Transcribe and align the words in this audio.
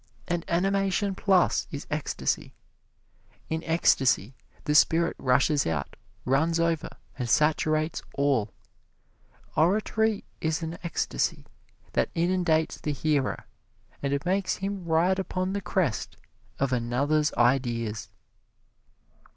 And 0.27 0.43
animation 0.47 1.13
plus 1.13 1.67
is 1.69 1.85
ecstasy. 1.91 2.55
In 3.49 3.63
ecstasy 3.65 4.33
the 4.63 4.73
spirit 4.73 5.15
rushes 5.19 5.67
out, 5.67 5.95
runs 6.25 6.59
over 6.59 6.89
and 7.19 7.29
saturates 7.29 8.01
all. 8.15 8.51
Oratory 9.55 10.23
is 10.41 10.63
an 10.63 10.79
ecstasy 10.83 11.45
that 11.93 12.09
inundates 12.15 12.81
the 12.81 12.93
hearer 12.93 13.45
and 14.01 14.25
makes 14.25 14.55
him 14.55 14.85
ride 14.85 15.19
upon 15.19 15.53
the 15.53 15.61
crest 15.61 16.17
of 16.57 16.73
another's 16.73 17.31
ideas. 17.35 18.07